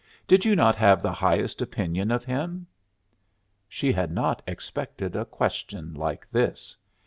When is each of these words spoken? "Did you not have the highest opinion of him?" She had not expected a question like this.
"Did 0.27 0.45
you 0.45 0.55
not 0.55 0.75
have 0.77 1.03
the 1.03 1.11
highest 1.13 1.61
opinion 1.61 2.09
of 2.09 2.25
him?" 2.25 2.65
She 3.69 3.91
had 3.91 4.09
not 4.11 4.41
expected 4.47 5.15
a 5.15 5.25
question 5.25 5.93
like 5.93 6.27
this. 6.31 6.75